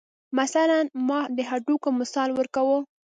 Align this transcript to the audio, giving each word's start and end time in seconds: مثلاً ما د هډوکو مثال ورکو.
مثلاً 0.39 0.79
ما 1.07 1.19
د 1.35 1.37
هډوکو 1.49 1.89
مثال 1.99 2.29
ورکو. 2.33 2.77